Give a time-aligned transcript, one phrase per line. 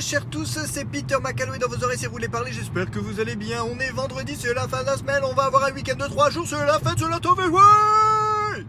[0.00, 3.36] chers tous, c'est Peter McAlloy dans vos oreilles, c'est roulé parler, j'espère que vous allez
[3.36, 3.62] bien.
[3.64, 6.06] On est vendredi, c'est la fin de la semaine, on va avoir un week-end de
[6.06, 8.64] 3 jours, c'est la fête, c'est la tombe, ouais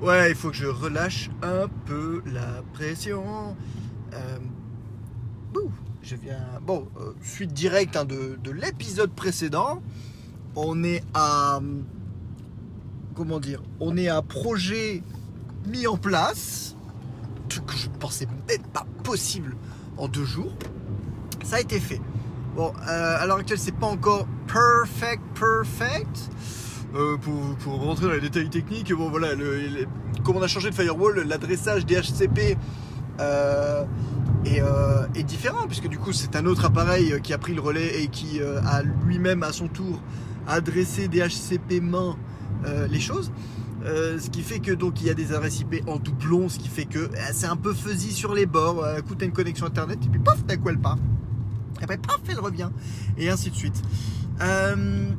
[0.00, 3.56] Ouais, il faut que je relâche un peu la pression.
[4.12, 4.38] Euh,
[5.52, 5.70] bouh,
[6.02, 6.44] je viens...
[6.62, 9.82] Bon, euh, suite directe hein, de, de l'épisode précédent.
[10.54, 11.60] On est à...
[13.14, 15.02] Comment dire On est à projet
[15.66, 16.76] mis en place
[17.48, 19.56] que je pensais même pas possible
[19.96, 20.52] en deux jours.
[21.44, 22.00] Ça a été fait.
[22.56, 26.30] Bon, euh, à l'heure actuelle, c'est pas encore perfect, perfect.
[26.94, 29.86] Euh, pour, pour, rentrer dans les détails techniques, bon voilà, le,
[30.24, 32.56] comme on a changé de firewall, l'adressage DHCP
[33.20, 33.84] euh,
[34.46, 37.60] est, euh, est, différent, puisque du coup c'est un autre appareil qui a pris le
[37.60, 40.00] relais et qui a lui-même à son tour
[40.46, 42.16] adressé DHCP main
[42.88, 43.30] les choses.
[43.86, 46.58] Euh, ce qui fait que donc il y a des adresses IP en doublon, ce
[46.58, 48.82] qui fait que euh, c'est un peu fuzzy sur les bords.
[48.82, 50.98] Euh, coup, t'as une connexion internet et puis paf, d'un coup elle part.
[51.80, 52.70] Et après paf, elle revient
[53.16, 53.80] et ainsi de suite.
[54.40, 55.10] Euh,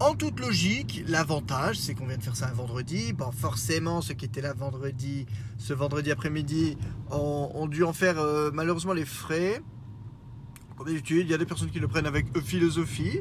[0.00, 3.12] en toute logique, l'avantage, c'est qu'on vient de faire ça un vendredi.
[3.12, 5.26] Bon, forcément, ceux qui étaient là vendredi,
[5.58, 6.76] ce vendredi après-midi,
[7.10, 8.16] ont, dû en faire
[8.52, 9.60] malheureusement les frais.
[10.78, 13.20] Comme d'habitude, il y a des personnes qui le prennent avec philosophie.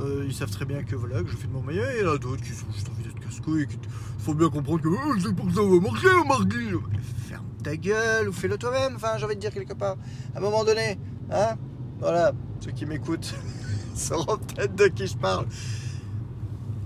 [0.00, 1.90] Euh, ils savent très bien que voilà que je fais de mon meilleur.
[1.90, 3.66] Et il y en a d'autres qui sont juste envie d'être casse-couilles.
[3.70, 6.80] Il faut bien comprendre que oh, c'est pour que ça va marcher, Marguerite.
[7.28, 8.94] Ferme ta gueule ou fais-le toi-même.
[8.96, 9.96] Enfin, j'ai envie de dire quelque part.
[10.34, 10.98] À un moment donné,
[11.30, 11.56] hein
[12.00, 13.34] Voilà, ceux qui m'écoutent
[13.94, 15.46] sauront peut-être de qui je parle.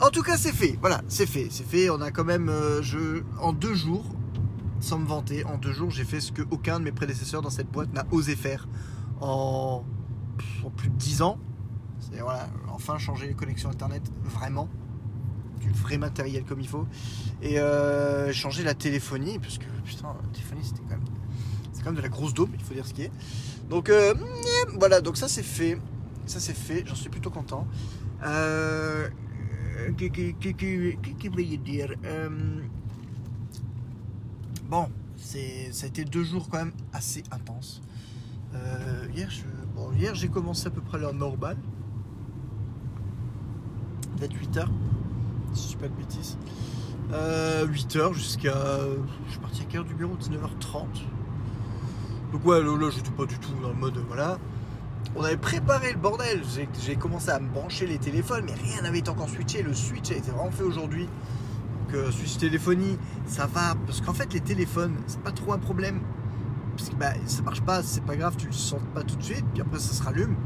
[0.00, 0.77] En tout cas, c'est fait.
[0.80, 1.46] Voilà, c'est fait.
[1.48, 1.91] C'est fait.
[1.91, 4.05] On a quand même, euh, je, en deux jours,
[4.80, 7.50] sans me vanter, en deux jours, j'ai fait ce que aucun de mes prédécesseurs dans
[7.50, 8.66] cette boîte n'a osé faire
[9.20, 9.84] en
[10.64, 11.39] en plus de 10 ans.
[12.01, 14.68] C'est voilà, enfin changer les connexions internet vraiment.
[15.61, 16.86] Du vrai matériel comme il faut.
[17.42, 21.05] Et euh, changer la téléphonie parce que putain la téléphonie c'était quand même
[21.73, 23.12] c'est quand même de la grosse daube il faut dire ce qui est.
[23.68, 24.14] Donc euh,
[24.79, 25.79] voilà donc ça c'est fait.
[26.27, 26.85] Ça c'est fait.
[26.86, 27.67] J'en suis plutôt content.
[28.24, 29.08] Euh,
[29.96, 32.29] qu'est-ce que dire euh,
[34.68, 37.83] bon ça a été deux jours quand même assez intenses.
[39.14, 39.42] Hier, je...
[39.96, 41.56] hier j'ai commencé à peu près l'heure normale.
[44.16, 44.66] Peut-être 8h,
[45.55, 46.36] si je dis pas de bêtises.
[47.12, 48.55] Euh, 8h jusqu'à.
[49.27, 50.14] Je suis parti à quelle heure du bureau?
[50.17, 50.84] 19h30.
[52.33, 53.96] Donc, ouais, là, j'étais pas du tout dans le mode.
[54.08, 54.38] Voilà.
[55.17, 56.42] On avait préparé le bordel.
[56.84, 59.62] J'ai commencé à me brancher les téléphones, mais rien n'avait encore switché.
[59.62, 61.05] Le switch a été vraiment fait aujourd'hui.
[61.05, 63.74] Donc, euh, switch téléphonie, ça va.
[63.86, 66.00] Parce qu'en fait, les téléphones, c'est pas trop un problème
[66.78, 69.22] parce que bah, ça marche pas, c'est pas grave, tu le sens pas tout de
[69.22, 70.36] suite, puis après ça se rallume,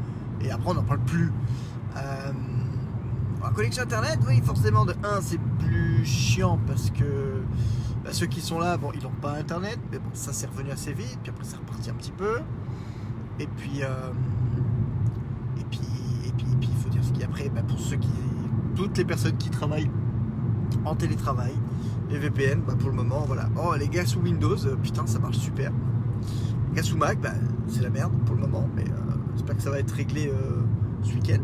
[0.41, 1.31] et après on n'en parle plus.
[1.97, 2.33] Euh,
[3.43, 7.43] la connexion internet, oui, forcément, de 1, c'est plus chiant parce que
[8.03, 10.71] bah, ceux qui sont là, bon, ils n'ont pas internet, mais bon, ça c'est revenu
[10.71, 12.39] assez vite, puis après c'est reparti un petit peu.
[13.39, 14.11] Et puis, euh,
[15.59, 15.81] et puis,
[16.27, 17.97] et puis, et puis, il faut dire ce qu'il y a après, bah, pour ceux
[17.97, 18.09] qui,
[18.75, 19.91] toutes les personnes qui travaillent
[20.87, 21.53] en télétravail,
[22.09, 23.51] les VPN, bah, pour le moment, voilà.
[23.63, 25.73] Oh, les gars sous Windows, euh, putain, ça marche super.
[26.97, 27.31] Mac, bah,
[27.69, 30.63] c'est la merde pour le moment, mais euh, j'espère que ça va être réglé euh,
[31.03, 31.41] ce week-end.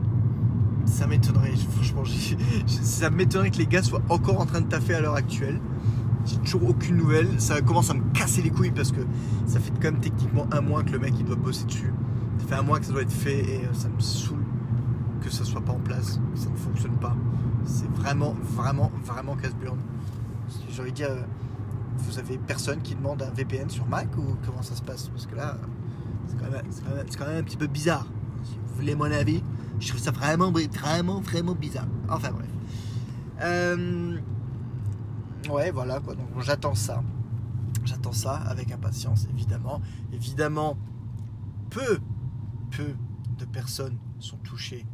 [0.87, 2.03] Ça m'étonnerait, franchement,
[2.67, 5.61] ça m'étonnerait que les gars soient encore en train de taffer à l'heure actuelle.
[6.25, 7.41] J'ai toujours aucune nouvelle.
[7.41, 9.01] Ça commence à me casser les couilles parce que
[9.47, 11.93] ça fait quand même techniquement un mois que le mec il doit bosser dessus.
[12.39, 14.45] Ça fait un mois que ça doit être fait et euh, ça me saoule
[15.23, 17.17] que ça soit pas en place, que ça ne fonctionne pas.
[17.65, 19.79] C'est vraiment, vraiment, vraiment casse-burne.
[20.71, 20.93] J'ai envie
[21.99, 25.09] vous avez personne qui demande un VPN sur Mac ou comment ça se passe?
[25.09, 25.57] Parce que là,
[26.29, 26.37] c'est
[27.17, 28.07] quand, même un petit peu bizarre.
[28.45, 29.43] Si vous voulez mon avis,
[29.81, 31.87] je trouve ça vraiment, vraiment, vraiment bizarre.
[32.09, 32.49] Enfin bref.
[33.41, 34.19] Euh,
[35.51, 36.15] ouais, voilà quoi.
[36.15, 37.03] Donc j'attends ça.
[37.85, 39.81] J'attends ça avec impatience, évidemment.
[40.13, 40.77] Évidemment,
[41.71, 41.99] peu,
[42.71, 42.95] peu
[43.39, 44.85] de personnes sont touchées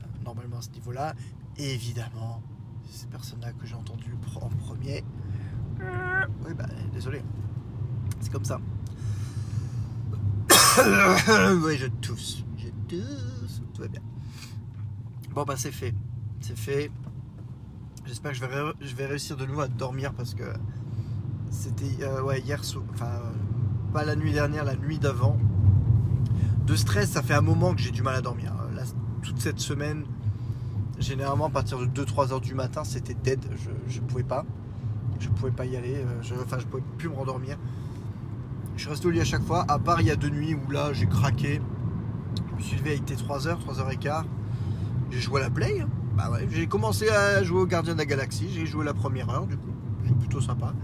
[0.00, 1.14] euh, normalement à ce niveau-là.
[1.56, 2.42] Évidemment,
[2.90, 5.04] ces personnes-là que j'ai entendues en premier,
[6.46, 7.22] oui, bah, désolé.
[8.20, 8.60] C'est comme ça.
[11.64, 12.44] oui, je tousse.
[12.56, 13.62] Je tousse.
[13.74, 14.02] Tout va bien.
[15.34, 15.94] Bon, bah, c'est fait.
[16.40, 16.90] C'est fait.
[18.06, 18.38] J'espère que
[18.80, 20.44] je vais, réussir de nouveau à dormir parce que
[21.50, 22.60] c'était euh, ouais, hier.
[22.92, 23.20] Enfin,
[23.92, 25.38] pas la nuit dernière, la nuit d'avant.
[26.66, 28.54] De stress, ça fait un moment que j'ai du mal à dormir.
[28.74, 28.82] Là,
[29.22, 30.04] toute cette semaine,
[30.98, 33.44] généralement, à partir de 2-3 heures du matin, c'était dead.
[33.88, 34.44] Je ne pouvais pas
[35.22, 37.56] je pouvais pas y aller, je, enfin je pouvais plus me rendormir.
[38.76, 40.70] Je resté au lit à chaque fois, à part il y a deux nuits où
[40.70, 41.60] là j'ai craqué.
[42.50, 44.24] Je me suis levé, il était 3h, 3h15.
[45.10, 45.80] J'ai joué à la play.
[45.80, 45.88] Hein.
[46.16, 49.30] Bah ouais, j'ai commencé à jouer au Gardien de la Galaxie, j'ai joué la première
[49.30, 49.72] heure du coup,
[50.06, 50.74] c'est plutôt sympa.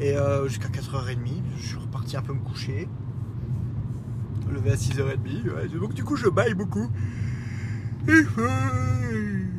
[0.00, 2.88] Et euh, jusqu'à 4h30, je suis reparti un peu me coucher.
[4.50, 5.78] lever à 6h30.
[5.78, 6.88] Donc du coup, je baille beaucoup.
[8.08, 8.26] Il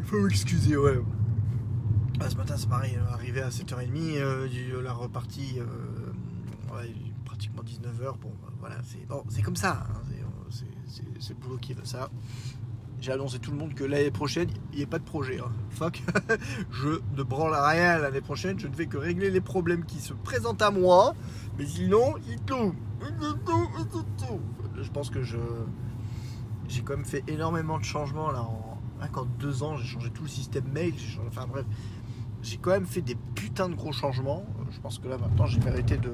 [0.05, 0.99] faut, m'excuser, ouais.
[2.19, 5.65] Ah, ce matin, c'est pareil, arrivé à 7h30, euh, la repartie, euh,
[7.25, 8.17] pratiquement 19h.
[8.19, 9.87] Bon, bah, voilà, c'est bon, comme ça.
[9.89, 10.01] Hein,
[11.19, 12.09] c'est le boulot qui ça.
[12.99, 15.39] J'ai annoncé tout le monde que l'année prochaine, il n'y ait pas de projet.
[15.39, 15.51] Hein.
[15.71, 16.03] Fuck.
[16.71, 18.59] je ne branle rien l'année prochaine.
[18.59, 21.15] Je ne fais que régler les problèmes qui se présentent à moi.
[21.57, 22.73] Mais sinon, il tout.
[24.81, 25.37] Je pense que je
[26.69, 28.73] j'ai quand même fait énormément de changements là en
[29.39, 29.77] deux ans.
[29.77, 30.93] J'ai changé tout le système mail.
[31.27, 31.65] enfin bref,
[32.43, 34.45] j'ai quand même fait des putains de gros changements.
[34.71, 36.13] Je pense que là maintenant, j'ai mérité de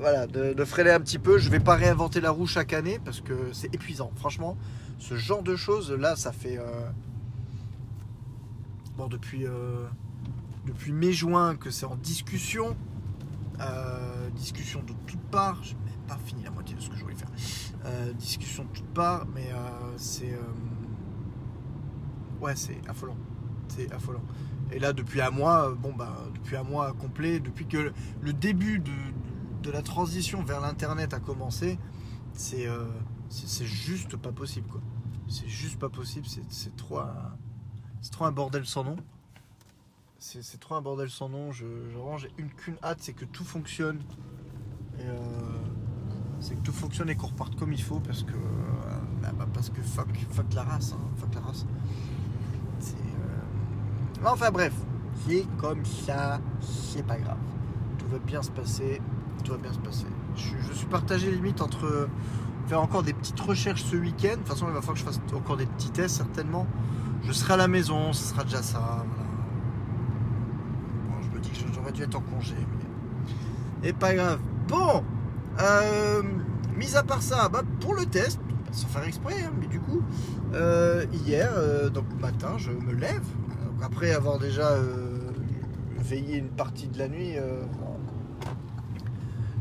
[0.00, 1.38] voilà, de, freiner un petit peu.
[1.38, 4.10] Je vais pas réinventer la roue chaque année parce que c'est épuisant.
[4.16, 4.56] Franchement,
[4.98, 6.64] ce genre de choses là, ça fait euh,
[8.96, 9.86] bon depuis euh,
[10.66, 12.76] depuis mai-juin que c'est en discussion,
[13.60, 15.62] euh, discussion de toutes parts.
[15.62, 17.30] Je n'ai pas fini la moitié de ce que je voulais faire.
[18.14, 19.50] discussion de toutes parts, mais
[19.96, 20.36] c'est
[22.40, 23.16] ouais, c'est affolant.
[23.68, 24.22] C'est affolant.
[24.72, 28.78] Et là, depuis un mois, bon bah, depuis un mois complet, depuis que le début
[28.78, 28.90] de,
[29.62, 31.78] de la transition vers l'internet a commencé,
[32.54, 32.86] euh,
[33.28, 34.80] c'est c'est juste pas possible quoi.
[35.28, 37.36] C'est juste pas possible, c'est trop, un,
[38.10, 38.96] trop un bordel sans nom.
[40.18, 41.52] C'est trop un bordel sans nom.
[41.52, 41.64] Je,
[42.18, 44.00] j'ai une qu'une hâte, c'est que tout fonctionne.
[44.98, 45.18] Euh,
[46.40, 48.36] c'est que tout fonctionne et qu'on reparte comme il faut parce que euh,
[49.22, 51.66] bah, bah, parce que fuck, fuck la race, hein, fuck la race.
[54.24, 54.72] Enfin bref,
[55.26, 57.38] c'est comme ça, c'est pas grave.
[57.98, 59.00] Tout va bien se passer
[59.42, 60.06] tout va bien se passer.
[60.36, 62.08] Je, suis partagé limite entre
[62.68, 64.32] faire encore des petites recherches ce week-end.
[64.32, 66.66] De toute façon, il va falloir que je fasse encore des petits tests certainement.
[67.24, 69.04] Je serai à la maison, ce sera déjà ça.
[71.22, 72.54] Je me dis que j'aurais dû être en congé.
[73.82, 73.88] Mais...
[73.88, 74.40] Et pas grave.
[74.68, 75.04] Bon,
[75.60, 76.22] euh,
[76.76, 78.40] mis à part ça, bah, pour le test,
[78.70, 80.02] sans faire exprès, hein, mais du coup,
[80.54, 83.24] euh, hier, euh, donc matin, je me lève.
[83.82, 84.78] Après avoir déjà
[85.98, 87.34] veillé une partie de la nuit,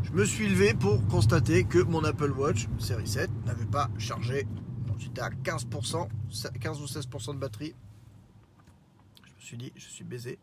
[0.04, 4.48] je me suis levé pour constater que mon Apple Watch série 7 n'avait pas chargé.
[5.00, 6.08] J'étais à 15%,
[6.60, 7.74] 15 ou 16% de batterie.
[9.26, 10.38] Je me suis dit, je suis baisé.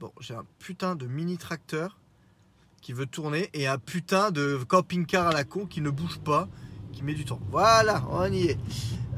[0.00, 1.98] Bon, j'ai un putain de mini tracteur
[2.80, 6.48] qui veut tourner et un putain de camping-car à la con qui ne bouge pas,
[6.92, 7.40] qui met du temps.
[7.50, 8.58] Voilà, on y est.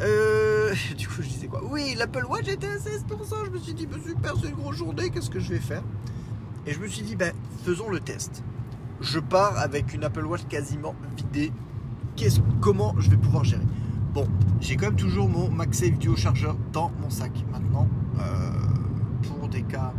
[0.01, 1.63] Euh, du coup, je disais quoi?
[1.71, 3.47] Oui, l'Apple Watch était à 16%.
[3.47, 5.83] Je me suis dit, bah, super, c'est une grosse journée, qu'est-ce que je vais faire?
[6.67, 7.33] Et je me suis dit, ben,
[7.65, 8.43] faisons le test
[9.01, 11.53] je pars avec une Apple Watch quasiment vidée.
[12.61, 13.65] comment je vais pouvoir gérer?
[14.13, 14.27] Bon,
[14.61, 17.89] j'ai quand même toujours mon MagSafe Duo chargeur dans mon sac maintenant
[18.21, 18.23] euh,
[19.23, 19.93] pour des cas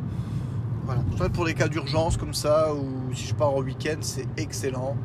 [0.85, 4.95] voilà, pour des cas d'urgence comme ça ou si je pars en week-end, c'est excellent.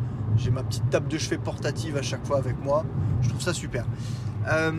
[0.40, 2.84] J'ai ma petite table de chevet portative à chaque fois avec moi.
[3.20, 3.84] Je trouve ça super.
[4.48, 4.72] Euh,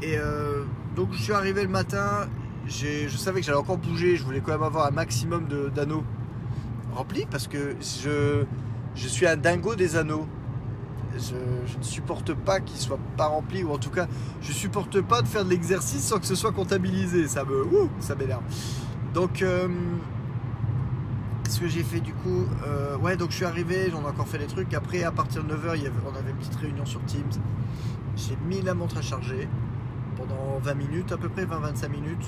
[0.00, 0.64] et euh,
[0.96, 2.26] donc je suis arrivé le matin.
[2.66, 4.16] Je savais que j'allais encore bouger.
[4.16, 6.04] Je voulais quand même avoir un maximum d'anneaux
[6.94, 8.46] rempli parce que je,
[8.96, 10.26] suis un dingo des anneaux.
[11.18, 14.08] Je, ne supporte pas qu'ils soient pas remplis ou en tout cas
[14.40, 17.28] je supporte pas de faire de l'exercice sans que ce soit comptabilisé.
[17.28, 17.66] Ça me,
[18.00, 18.42] ça m'énerve.
[19.12, 19.68] Donc euh,
[21.54, 24.28] ce que j'ai fait du coup, euh, ouais donc je suis arrivé, j'en ai encore
[24.28, 24.74] fait des trucs.
[24.74, 27.22] Après à partir de 9h, il y avait, on avait une petite réunion sur Teams.
[28.16, 29.48] J'ai mis la montre à charger
[30.16, 32.26] pendant 20 minutes à peu près, 20-25 minutes.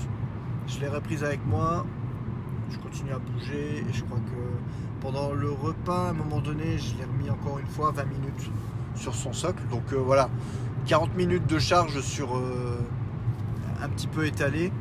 [0.66, 1.84] Je l'ai reprise avec moi
[2.70, 6.78] je continue à bouger et je crois que pendant le repas, à un moment donné,
[6.78, 8.50] je l'ai remis encore une fois 20 minutes
[8.94, 9.62] sur son socle.
[9.70, 10.28] Donc euh, voilà,
[10.86, 12.78] 40 minutes de charge sur euh,
[13.82, 14.72] un petit peu étalé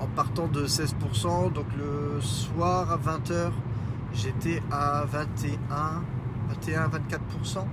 [0.00, 1.52] en partant de 16%.
[1.52, 3.50] Donc le soir à 20h,
[4.16, 6.02] j'étais à 21,
[6.48, 7.58] 21, 24%.
[7.58, 7.64] au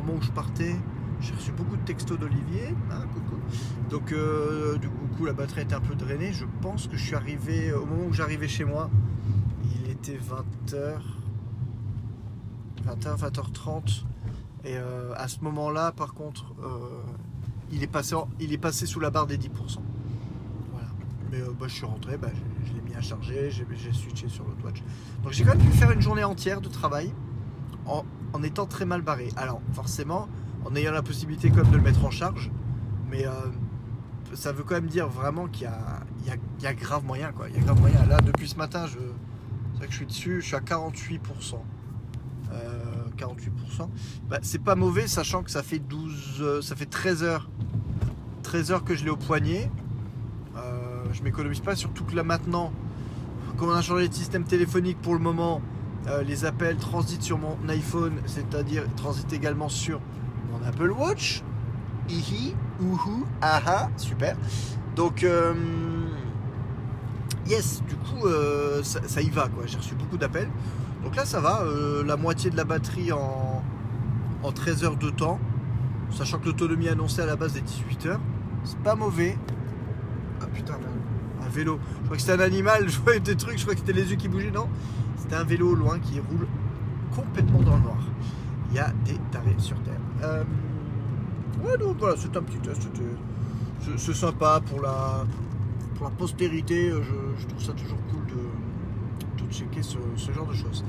[0.00, 0.74] moment où je partais,
[1.20, 2.74] j'ai reçu beaucoup de textos d'Olivier.
[2.90, 3.04] Hein.
[3.90, 6.32] Donc, euh, du coup, la batterie était un peu drainée.
[6.32, 8.90] Je pense que je suis arrivé, au moment où j'arrivais chez moi,
[9.64, 11.00] il était 20h.
[12.86, 14.04] 20h, 20h30.
[14.64, 17.02] Et euh, à ce moment-là, par contre, euh,
[17.70, 19.48] il, est passé il est passé sous la barre des 10%.
[20.72, 20.88] Voilà.
[21.30, 22.28] Mais bah, je suis rentré, bah,
[22.68, 24.82] je, l'ai mis à charger, j'ai switché sur l'autre watch.
[25.22, 27.12] Donc j'ai quand même pu faire une journée entière de travail
[27.86, 29.28] en, étant très mal barré.
[29.36, 30.28] Alors, forcément,
[30.64, 32.50] en ayant la possibilité quand même de le mettre en charge.
[33.10, 33.30] Mais euh,
[34.34, 35.68] ça veut quand même dire vraiment qu'il
[36.26, 37.32] y, a, grave moyen.
[37.32, 37.48] Quoi.
[37.48, 38.04] Il y a grave moyen.
[38.06, 38.98] Là, depuis ce matin, je,
[39.86, 41.18] que je suis dessus, je suis à 48%.
[43.16, 43.20] 48%.
[43.20, 43.84] Euh,
[44.28, 47.48] bah, c'est pas mauvais, sachant que ça fait 12, euh, ça fait 13 heures.
[48.42, 49.70] 13 heures que je l'ai au poignet.
[51.12, 52.72] Je m'économise pas, surtout que là maintenant,
[53.56, 55.60] comme on a changé de système téléphonique pour le moment,
[56.06, 60.00] Euh, les appels transitent sur mon iPhone, c'est-à-dire transitent également sur
[60.50, 61.42] mon Apple Watch.
[62.08, 64.36] Hihi, ouhou, aha, super.
[64.96, 65.52] Donc, euh,
[67.46, 69.64] yes, du coup, euh, ça, y va, quoi.
[69.66, 70.48] J'ai reçu beaucoup d'appels.
[71.02, 71.62] Donc là, ça va,
[72.06, 73.62] la moitié de la batterie en,
[74.42, 75.38] en 13 heures de temps,
[76.10, 78.20] sachant que l'autonomie annoncée à la base est 18 heures.
[78.64, 79.36] C'est pas mauvais.
[80.40, 80.78] Ah putain,
[81.44, 81.78] un vélo.
[82.00, 84.10] Je crois que c'était un animal, je voyais des trucs, je crois que c'était les
[84.10, 84.68] yeux qui bougeaient, non?
[85.16, 86.46] C'était un vélo loin qui roule
[87.14, 87.98] complètement dans le noir.
[88.70, 90.00] Il y a des tarés sur Terre.
[90.22, 90.44] Euh,
[91.64, 92.88] ouais, donc voilà, c'est un petit test.
[93.96, 95.24] C'est sympa pour la,
[95.94, 96.90] pour la postérité.
[96.90, 99.98] Je, trouve ça toujours cool de, de checker ce,
[100.32, 100.84] genre de choses.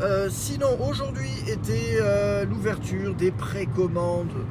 [0.00, 4.44] Euh, sinon, aujourd'hui était euh, l'ouverture des précommandes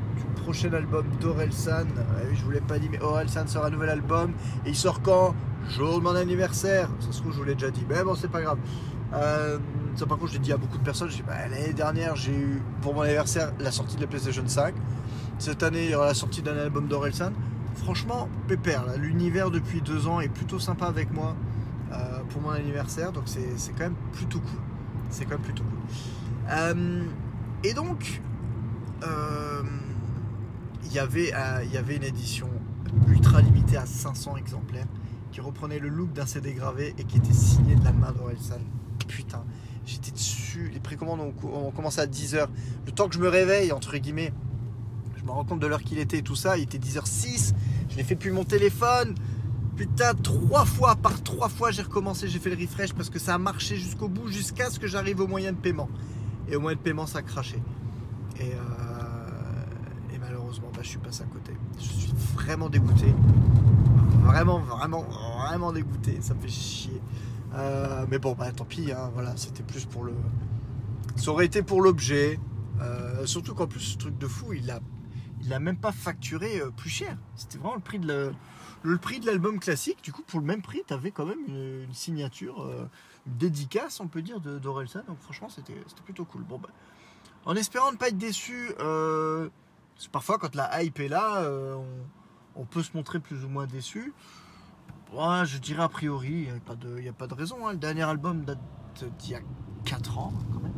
[0.48, 1.88] prochain album d'Orelsan.
[1.98, 4.32] Euh, je vous l'ai pas dit, mais Orelsan sort un nouvel album.
[4.66, 5.36] Et il sort quand?
[5.72, 6.88] Jour de mon anniversaire.
[7.02, 7.86] Ça se trouve, je vous l'ai déjà dit.
[7.90, 8.58] Mais bon, c'est pas grave.
[9.14, 9.58] Euh,
[9.96, 11.10] ça, par contre, je l'ai dit à beaucoup de personnes.
[11.28, 14.74] Bah, l'année dernière, j'ai eu pour mon anniversaire la sortie de la PlayStation 5.
[15.38, 17.34] Cette année, il y aura la sortie d'un album d'Orelsan.
[17.76, 18.86] Franchement, pépère.
[18.98, 21.36] L'univers depuis deux ans est plutôt sympa avec moi
[21.92, 23.12] euh, pour mon anniversaire.
[23.12, 24.60] Donc, c'est quand même plutôt cool.
[25.10, 26.88] C'est quand même plutôt cool.
[27.66, 28.22] et donc,
[30.88, 32.50] il y avait, euh, il y avait une édition
[33.10, 34.88] ultra limitée à 500 exemplaires
[35.32, 38.62] qui reprenait le look d'un CD gravé et qui était signé de la main d'Orelsan.
[39.08, 39.44] Putain,
[39.86, 40.72] j'étais dessus.
[40.74, 42.48] Les précommandes ont, commencé à 10h.
[42.86, 44.34] Le temps que je me réveille, entre guillemets,
[45.18, 46.58] je me rends compte de l'heure qu'il était et tout ça.
[46.58, 47.54] Il était 10h06.
[47.90, 49.14] Je n'ai fait plus mon téléphone.
[49.76, 53.36] Putain, trois fois, par trois fois, j'ai recommencé, j'ai fait le refresh parce que ça
[53.36, 55.90] a marché jusqu'au bout, jusqu'à ce que j'arrive au moyen de paiement.
[56.50, 57.62] Et au moyen de paiement, ça a craché.
[58.40, 59.27] Et euh,
[60.28, 61.54] malheureusement, bah, je suis passé à côté.
[61.80, 63.14] Je suis vraiment dégoûté.
[64.24, 66.20] Vraiment, vraiment, vraiment dégoûté.
[66.22, 67.02] Ça me fait chier.
[67.56, 68.92] Euh, mais bon, bah tant pis.
[68.92, 70.14] Hein, voilà, c'était plus pour le.
[71.16, 72.40] Ça aurait été pour l'objet.
[72.82, 74.80] Euh, surtout qu'en plus, ce truc de fou, il a,
[75.42, 77.18] il même pas facturé euh, plus cher.
[77.36, 78.34] C'était vraiment le prix de le,
[78.84, 80.04] le prix de l'album classique.
[80.04, 82.70] Du coup, pour le même prix, tu avais quand même une, signature,
[83.26, 85.04] une dédicace, on peut dire, d'Orelsan.
[85.08, 86.44] Donc franchement, c'était plutôt cool.
[86.44, 86.70] Bon, bah,
[87.46, 88.74] en espérant ne pas être déçu
[90.12, 91.76] parfois, quand la hype est là, euh,
[92.56, 94.14] on, peut se montrer plus ou moins déçu.
[95.14, 97.68] je dirais a priori, il n'y a, pas de raison.
[97.68, 97.72] Hein.
[97.72, 98.60] Le dernier album date
[99.20, 99.40] d'il y a
[99.86, 100.74] 4 ans, quand même.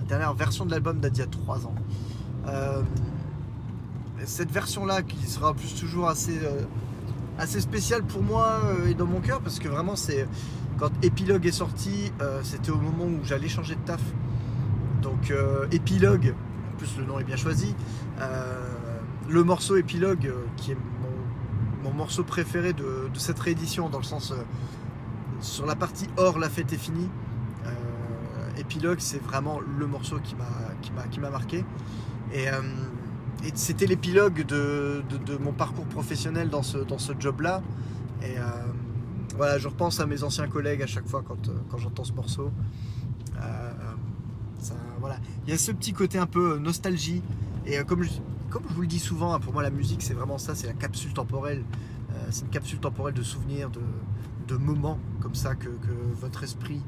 [0.00, 1.74] La dernière version de l'album date d'il y a 3 ans.
[2.48, 2.82] Euh,
[4.24, 6.62] cette version-là, qui sera plus toujours assez, euh,
[7.38, 10.26] assez spéciale pour moi et dans mon cœur, parce que vraiment, c'est
[10.78, 12.10] quand Epilogue est sorti,
[12.42, 14.02] c'était au moment où j'allais changer de taf.
[15.02, 15.32] Donc,
[16.74, 17.74] Epilogue, plus le nom est bien choisi.
[18.20, 18.70] Euh,
[19.28, 20.76] le morceau épilogue, euh, qui est
[21.82, 24.36] mon, morceau préféré de, cette réédition, dans le sens euh,
[25.40, 27.08] sur la partie or, la fête est finie.
[28.58, 31.64] épilogue, c'est vraiment le morceau qui m'a marqué.
[32.32, 32.46] Et,
[33.54, 35.02] c'était l'épilogue de,
[35.40, 36.78] mon parcours professionnel dans ce,
[37.18, 37.62] job-là.
[38.22, 38.36] Et
[39.36, 42.50] voilà, je repense à mes anciens collègues à chaque fois quand j'entends ce morceau.
[45.46, 47.22] Il y a ce petit côté un peu nostalgie.
[47.66, 48.10] Et comme je,
[48.50, 50.66] comme je vous le dis souvent, hein, pour moi la musique c'est vraiment ça, c'est
[50.66, 51.64] la capsule temporelle.
[52.14, 55.68] Euh, c'est une capsule temporelle de souvenirs, de, moments comme ça que,
[56.20, 56.80] votre esprit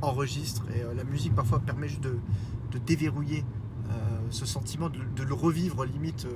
[0.00, 0.64] enregistre.
[0.74, 2.18] Et euh, la musique parfois permet juste de,
[2.86, 3.44] déverrouiller
[3.90, 3.92] euh,
[4.30, 6.26] ce sentiment, de, le revivre limite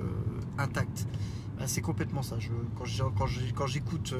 [0.59, 1.07] intact.
[1.65, 2.37] c'est complètement ça.
[2.75, 2.85] Quand
[3.65, 4.13] j'écoute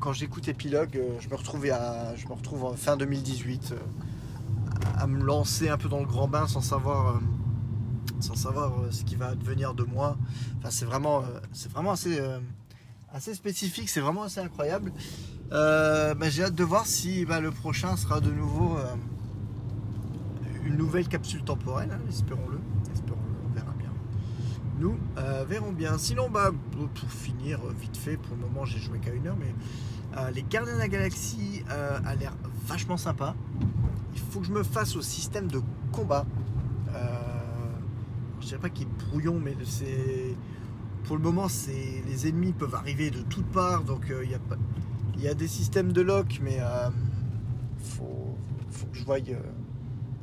[0.00, 3.76] quand j'écoute Épilogue, je me retrouve à, je me retrouve en fin 2018
[5.02, 7.20] à me lancer un peu dans le grand bain sans savoir
[8.20, 10.16] sans savoir euh, ce qui va devenir de moi.
[10.58, 12.38] Enfin, c'est vraiment, euh, c'est vraiment assez, euh,
[13.12, 14.92] assez spécifique, c'est vraiment assez incroyable.
[15.50, 18.78] Bah, j'ai hâte de voir si bah, le prochain sera de nouveau
[20.64, 22.58] une nouvelle capsule temporelle, hein, espérons-le.
[22.90, 23.90] Espérons-le, on verra bien.
[24.78, 24.96] Nous
[25.46, 25.98] verrons bien.
[25.98, 26.52] Sinon, bah,
[26.94, 30.72] pour finir, vite fait, pour le moment j'ai joué qu'à une heure, mais les Gardiens
[30.72, 32.32] de la Galaxie a l'air
[32.66, 33.34] vachement sympa.
[34.14, 36.26] Il faut que je me fasse au système de combat
[38.42, 40.36] je dirais pas qu'il est brouillon, mais c'est
[41.04, 44.34] pour le moment, c'est les ennemis peuvent arriver de toutes parts, donc euh, il y,
[44.34, 44.38] a
[45.18, 46.90] y a des systèmes de lock, mais euh,
[47.78, 48.36] faut,
[48.92, 49.34] que je voie euh,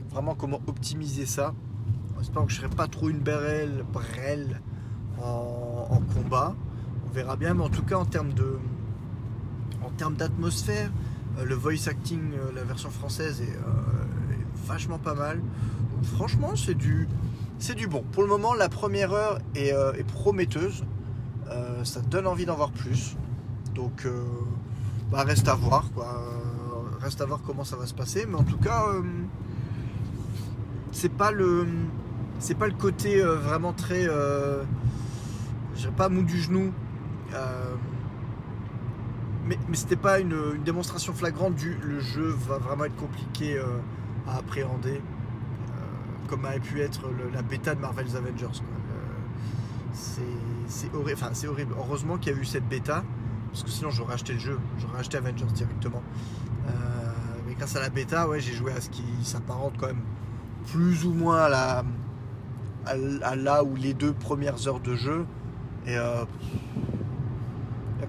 [0.10, 1.54] vraiment comment optimiser ça.
[2.20, 4.62] J'espère que je serai pas trop une brelle, brelle
[5.22, 6.56] en, combat.
[7.08, 8.58] On verra bien, mais en tout cas en termes de
[9.82, 10.92] en termes d'atmosphère,
[11.44, 13.58] le voice acting, la version française est,
[14.68, 15.42] vachement pas mal.
[16.04, 17.08] franchement, c'est du
[17.60, 18.04] c'est du bon.
[18.14, 20.86] Pour le moment, la première heure est, euh, prometteuse.
[21.50, 23.18] Euh, ça donne envie d'en voir plus.
[23.76, 24.24] Donc, euh,
[25.12, 25.92] bah, reste à voir.
[25.94, 26.24] Quoi.
[27.02, 28.26] reste à voir comment ça va se passer.
[28.30, 29.02] Mais en tout cas, euh,
[30.92, 31.68] c'est pas le,
[32.40, 34.64] c'est pas le côté euh, vraiment très, euh,
[35.76, 36.72] je dirais pas mou du genou.
[37.34, 37.76] euh,
[39.50, 43.80] mais, c'était pas une, démonstration flagrante du le jeu va vraiment être compliqué euh,
[44.28, 47.02] à appréhender euh, comme avait pu être
[47.34, 48.46] la bêta de Marvel's Avengers.
[48.46, 50.24] Euh,
[50.68, 51.74] c'est horrible.
[51.78, 53.04] Heureusement qu'il y a eu cette bêta
[53.52, 54.60] parce que sinon j'aurais acheté le jeu.
[54.78, 56.04] J'aurais acheté Avengers directement.
[56.68, 56.72] Euh,
[57.48, 60.04] mais grâce à la bêta ouais j'ai joué à ce qui s'apparente quand même
[60.68, 61.84] plus ou moins à la
[62.86, 65.26] à, à là où les deux premières heures de jeu
[65.88, 65.98] et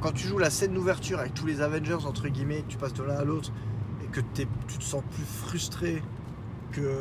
[0.00, 2.94] quand tu joues la scène d'ouverture avec tous les Avengers, entre guillemets, que tu passes
[2.94, 3.52] de l'un à l'autre
[4.02, 6.02] et que tu te sens plus frustré
[6.72, 6.96] que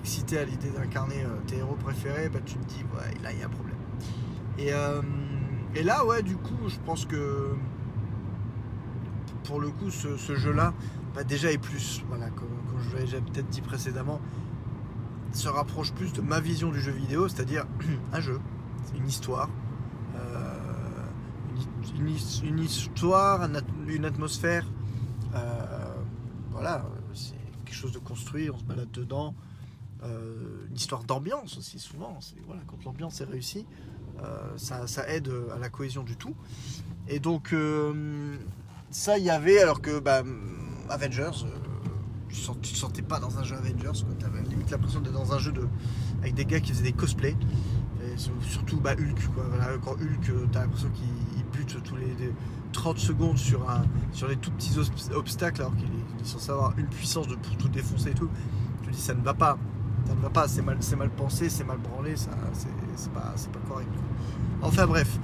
[0.00, 3.38] excité à l'idée d'incarner euh, tes héros préférés, bah, tu te dis, ouais, là, il
[3.38, 3.76] y a un problème.
[4.58, 5.00] Et, euh,
[5.82, 7.54] là, ouais, du coup, je pense que
[9.44, 10.74] pour le coup, ce, jeu-là,
[11.14, 12.48] bah, déjà est plus, voilà, comme,
[12.90, 14.20] je l'avais peut-être dit précédemment,
[15.32, 17.66] se rapproche plus de ma vision du jeu vidéo, c'est-à-dire
[18.12, 18.40] un jeu,
[18.96, 19.48] une histoire,
[20.16, 20.63] euh,
[21.94, 23.48] une, une his- une histoire,
[23.88, 24.66] une atmosphère.
[25.34, 25.94] euh,
[26.50, 26.84] voilà,
[27.14, 27.34] c'est
[27.64, 29.34] quelque chose de construit, on se balade dedans.
[30.04, 32.18] Euh, une histoire d'ambiance aussi, souvent.
[32.46, 33.66] Voilà, quand l'ambiance est réussie,
[34.22, 36.34] euh, ça, aide à la cohésion du tout.
[37.08, 38.36] Et donc, euh,
[38.90, 40.22] ça, il y avait, alors que bah,
[40.90, 41.48] Avengers, euh,
[42.28, 44.04] tu ne te sentais pas dans un jeu Avengers.
[44.18, 45.66] Tu avais limite l'impression d'être dans un jeu de,
[46.20, 47.36] avec des gars qui faisaient des cosplays.
[48.42, 49.44] Surtout bah, Hulk, quoi.
[49.82, 51.08] Quand Hulk, euh, t'as l'impression qu'il
[51.64, 52.32] tous les, les
[52.72, 56.72] 30 secondes sur, un, sur les tout petits obs- obstacles alors qu'il est, censé avoir
[56.78, 58.28] une puissance de, pour tout défoncer et tout.
[58.82, 59.58] Tu dis ça ne va pas,
[60.06, 62.30] ça ne va pas, c'est mal, c'est mal pensé, c'est mal branlé, c'est,
[63.12, 63.88] pas, pas correct.
[64.62, 65.18] Enfin bref,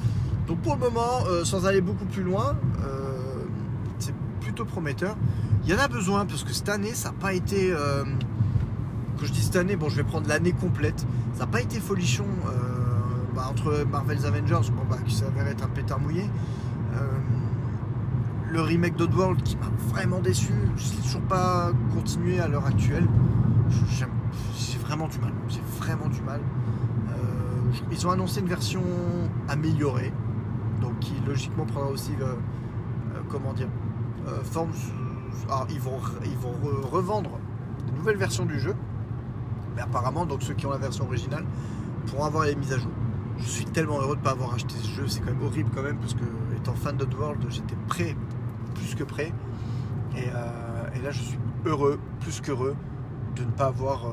[0.46, 3.44] donc pour le moment, euh, sans aller beaucoup plus loin, euh,
[3.98, 5.16] c'est plutôt prometteur.
[5.64, 7.70] Il y en a besoin parce que cette année, ça n'a pas été.
[7.72, 8.04] euh,
[9.18, 11.06] que je dis cette année, bon, je vais prendre l'année complète.
[11.34, 12.69] Ça n'a pas été folichon euh,
[13.40, 16.24] bah, entre Marvel's Avengers, bah, qui s'avère être un pétard mouillé.
[16.94, 16.98] euh,
[18.52, 20.52] le remake d'Oddworld qui m'a vraiment déçu.
[20.76, 23.06] Je ne l'ai toujours pas continué à l'heure actuelle.
[23.88, 25.32] J'ai vraiment du mal.
[25.48, 26.40] J'ai vraiment du mal.
[27.10, 27.12] Euh,
[27.92, 28.82] ils ont annoncé une version
[29.48, 30.12] améliorée,
[30.80, 32.34] donc qui logiquement prendra aussi, euh,
[33.28, 33.68] comment dire,
[34.42, 34.70] forme.
[35.48, 37.30] Alors, ils vont, ils vont re- revendre
[37.86, 38.74] de nouvelles versions du jeu,
[39.76, 41.44] mais apparemment, donc ceux qui ont la version originale
[42.06, 42.90] pourront avoir les mises à jour.
[43.40, 45.70] Je suis tellement heureux de ne pas avoir acheté ce jeu, c'est quand même horrible
[45.74, 46.24] quand même, parce que
[46.56, 48.14] étant fan d'Oddworld, j'étais prêt,
[48.74, 49.32] plus que prêt,
[50.16, 52.76] et, euh, et là je suis heureux, plus qu'heureux,
[53.36, 54.10] de ne pas avoir, euh,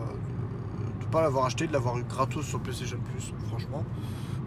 [1.00, 3.84] de, de pas l'avoir acheté, de l'avoir eu gratos sur PlayStation Plus, franchement.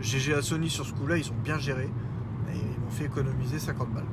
[0.00, 1.90] GG à Sony sur ce coup-là, ils ont bien géré,
[2.52, 4.04] et ils m'ont fait économiser 50 balles.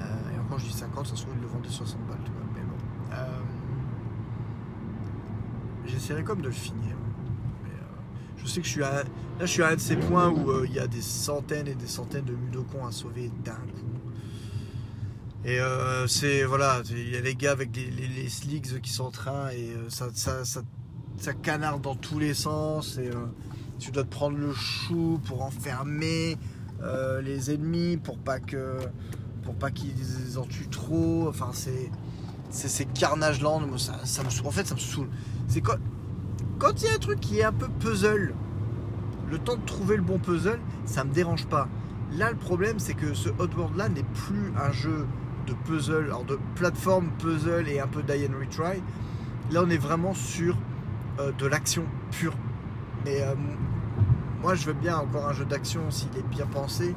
[0.00, 0.04] Euh,
[0.34, 2.18] et encore, je dis 50, ça se trouve, ils le vendaient 60 balles,
[2.54, 3.16] mais bon.
[5.86, 6.93] J'essaierai comme de le finir.
[8.44, 9.04] Je sais que je suis à, là,
[9.40, 11.74] je suis à un de ces points où euh, il y a des centaines et
[11.74, 14.10] des centaines de Mudokons à sauver d'un coup.
[15.46, 19.04] Et euh, c'est voilà, il y a les gars avec les, les, slicks qui sont
[19.04, 22.98] en train et euh, ça, ça, ça, canarde dans tous les sens.
[22.98, 23.10] Et
[23.78, 26.36] tu dois te prendre le chou pour enfermer
[27.22, 28.76] les ennemis pour pas que
[29.42, 31.28] pour pas qu'ils en tuent trop.
[31.28, 31.90] Enfin, c'est
[32.50, 33.60] c'est ces carnage land.
[33.60, 34.46] Moi, ça, ça me.
[34.46, 35.08] En fait, ça me saoule.
[35.48, 35.76] C'est quand
[36.64, 38.32] quand il y a un truc qui est un peu puzzle,
[39.30, 41.68] le temps de trouver le bon puzzle, ça me dérange pas.
[42.12, 45.06] Là, le problème, c'est que ce Oddworld là n'est plus un jeu
[45.46, 48.82] de puzzle, alors de plateforme puzzle et un peu die and retry.
[49.52, 50.56] Là, on est vraiment sur
[51.20, 52.34] euh, de l'action pure.
[53.04, 53.34] Mais euh,
[54.40, 56.96] moi, je veux bien encore un jeu d'action s'il est bien pensé.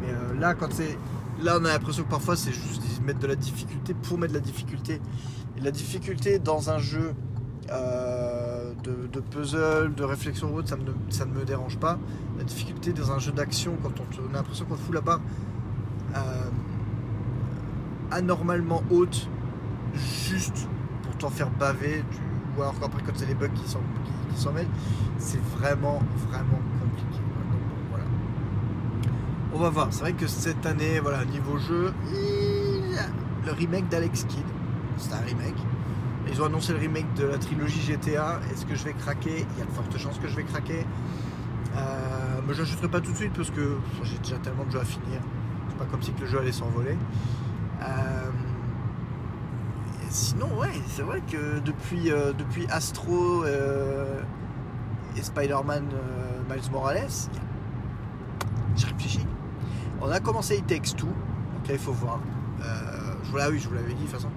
[0.00, 0.96] Mais euh, là, quand c'est.
[1.42, 4.38] Là, on a l'impression que parfois, c'est juste mettent de la difficulté pour mettre de
[4.38, 4.98] la difficulté.
[5.58, 7.12] Et la difficulté dans un jeu
[7.72, 10.68] euh, de, puzzle, de réflexion ou autre,
[11.08, 11.98] ça, ne me dérange pas.
[12.36, 15.20] La difficulté dans un jeu d'action, quand on, a l'impression qu'on fout la barre
[16.14, 16.18] euh,
[18.10, 19.28] anormalement haute,
[19.94, 20.68] juste
[21.02, 22.04] pour t'en faire baver,
[22.56, 24.66] ou alors après quand c'est les bugs qui s'en mêlent,
[25.18, 27.22] c'est vraiment, vraiment compliqué.
[27.50, 28.04] Donc, voilà.
[29.54, 29.88] On va voir.
[29.90, 31.92] C'est vrai que cette année, voilà, niveau jeu,
[33.46, 34.44] le remake d'Alex Kidd,
[34.98, 35.56] c'est un remake.
[36.32, 38.40] Ils ont annoncé le remake de la trilogie GTA.
[38.50, 39.44] Est-ce que je vais craquer?
[39.52, 40.86] Il y a de fortes chances que je vais craquer.
[41.76, 44.80] Euh, mais je n'achèterai pas tout de suite parce que j'ai déjà tellement de jeux
[44.80, 45.20] à finir.
[45.68, 46.96] C'est pas comme si le jeu allait s'envoler.
[47.82, 48.30] Euh,
[50.08, 52.32] sinon, ouais, c'est vrai que depuis, euh,
[52.70, 55.84] Astro et Spider-Man
[56.48, 57.28] Miles Morales,
[58.74, 59.26] j'ai réfléchi.
[60.00, 62.20] On a commencé It Takes donc là il faut voir.
[62.58, 64.28] Je je vous l'avais dit de toute façon.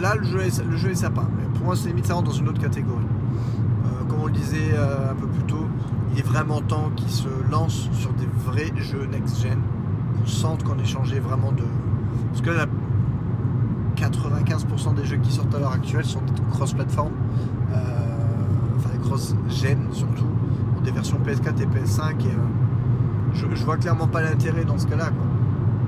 [0.00, 1.22] Là, le jeu est, le jeu est sympa.
[1.36, 3.04] Mais pour moi, c'est limite, ça rentre dans une autre catégorie.
[3.84, 5.66] Euh, comme on le disait euh, un peu plus tôt,
[6.12, 9.58] il est vraiment temps qu'il se lance sur des vrais jeux next-gen.
[10.18, 11.64] Qu'on sente qu'on est changé vraiment de.
[12.30, 12.66] Parce que là,
[13.96, 16.20] 95% des jeux qui sortent à l'heure actuelle sont
[16.52, 17.12] cross-platform.
[17.72, 17.76] Euh,
[18.76, 20.24] enfin, des cross-gen surtout.
[20.84, 22.20] Des versions PS4 et PS5.
[22.20, 22.30] Et, euh,
[23.34, 25.10] je, vois clairement pas l'intérêt dans ce cas-là.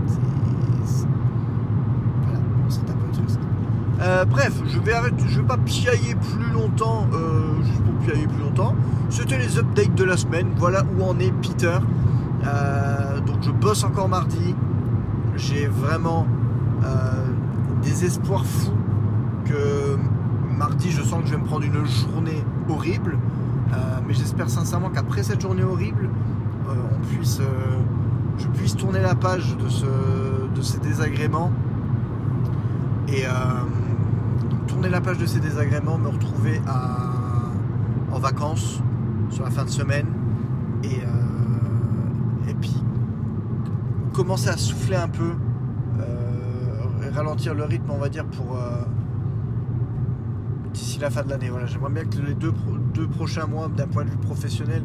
[0.07, 1.07] c'est-
[2.25, 2.39] Voilà,
[2.69, 3.41] c'est un peu triste.
[4.01, 8.27] Euh, bref, je vais arrêter, je vais pas piailler plus longtemps, euh, juste pour piailler
[8.27, 8.75] plus longtemps.
[9.11, 10.49] C'était les updates de la semaine.
[10.57, 11.79] Voilà où en est Peter.
[12.47, 14.55] Euh, donc je bosse encore mardi.
[15.37, 16.27] J'ai vraiment
[17.83, 18.73] des espoirs fous
[19.45, 19.97] que
[20.57, 23.19] mardi je sens que je vais me prendre une journée horrible.
[24.07, 26.09] Mais j'espère sincèrement qu'après cette journée horrible,
[26.69, 27.41] on puisse,
[28.39, 31.53] je puisse tourner la page de, de ces désagréments
[33.09, 33.25] et
[34.89, 36.61] la page de ces désagréments, me retrouver
[38.13, 38.81] en vacances
[39.31, 40.07] sur la fin de semaine
[40.83, 42.75] et, euh, et puis
[44.13, 45.33] commencer à souffler un peu,
[46.01, 48.83] euh, ralentir le rythme, on va dire, pour euh,
[50.73, 51.49] d'ici la fin de l'année.
[51.51, 54.83] Voilà, j'aimerais bien que les deux, pro- deux prochains mois, d'un point de vue professionnel,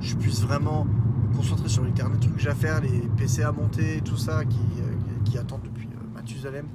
[0.00, 0.84] je puisse vraiment
[1.30, 4.16] me concentrer sur les derniers trucs que j'ai à faire, les PC à monter, tout
[4.16, 4.58] ça qui,
[5.24, 6.66] qui attendent depuis Mathusalem.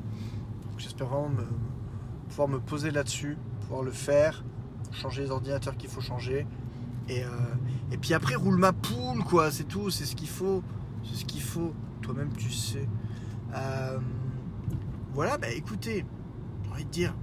[0.78, 1.69] J'espère vraiment me-
[2.48, 4.44] me poser là-dessus, pouvoir le faire,
[4.92, 6.48] changer les ordinateurs qu'il faut changer.
[7.08, 7.30] Et, euh,
[7.92, 10.64] et puis après, roule ma poule, quoi, c'est tout, c'est ce qu'il faut.
[11.04, 11.74] C'est ce qu'il faut.
[12.02, 12.88] Toi-même, tu sais.
[13.54, 14.00] Euh,
[15.14, 16.06] voilà, bah écoutez,
[16.64, 17.16] j'ai envie de dire,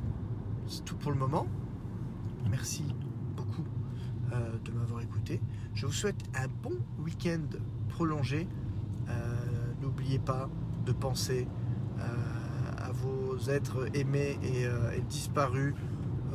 [0.66, 1.46] c'est tout pour le moment.
[2.50, 2.85] Merci
[3.37, 3.64] beaucoup
[4.33, 5.40] euh, de m'avoir écouté.
[5.74, 7.42] Je vous souhaite un bon week-end
[7.88, 8.48] prolongé.
[9.81, 10.48] N'oubliez pas
[10.85, 11.46] de penser
[13.48, 15.74] êtres aimés et, euh, disparus.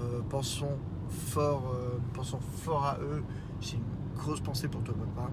[0.02, 0.78] Euh, pensons
[1.10, 3.24] fort, euh, pensons fort à eux.
[3.60, 5.30] J'ai une grosse pensée pour toi, papa.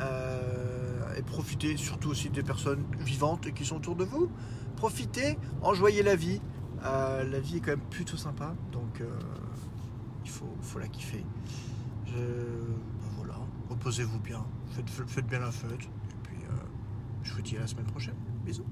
[0.00, 4.28] Euh, et profitez surtout aussi des personnes vivantes qui sont autour de vous.
[4.76, 6.40] Profitez, enjoyez la vie.
[6.82, 9.02] La vie est quand même plutôt sympa, donc
[10.22, 11.24] il faut, la kiffer.
[12.04, 12.20] Ben
[13.16, 13.36] voilà,
[13.70, 16.36] reposez-vous bien, faites, faites bien la fête, et puis
[17.22, 18.16] je vous dis à la semaine prochaine.
[18.44, 18.66] Bisous.